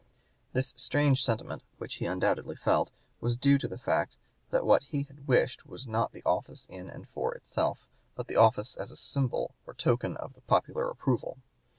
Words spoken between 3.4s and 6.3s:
to the fact that what he had wished was not the